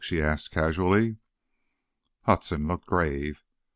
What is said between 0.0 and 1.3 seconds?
she asked, casually.